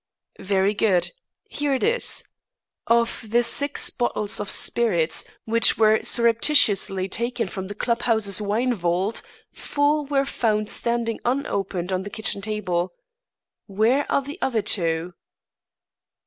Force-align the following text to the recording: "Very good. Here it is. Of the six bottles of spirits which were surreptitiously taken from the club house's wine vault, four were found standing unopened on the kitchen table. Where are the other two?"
"Very 0.39 0.73
good. 0.73 1.11
Here 1.47 1.75
it 1.75 1.83
is. 1.83 2.23
Of 2.87 3.23
the 3.27 3.43
six 3.43 3.91
bottles 3.91 4.39
of 4.39 4.49
spirits 4.49 5.25
which 5.45 5.77
were 5.77 6.01
surreptitiously 6.01 7.07
taken 7.07 7.47
from 7.47 7.67
the 7.67 7.75
club 7.75 8.01
house's 8.01 8.41
wine 8.41 8.73
vault, 8.73 9.21
four 9.51 10.03
were 10.05 10.25
found 10.25 10.71
standing 10.71 11.19
unopened 11.23 11.93
on 11.93 12.01
the 12.01 12.09
kitchen 12.09 12.41
table. 12.41 12.93
Where 13.67 14.11
are 14.11 14.23
the 14.23 14.39
other 14.41 14.63
two?" 14.63 15.13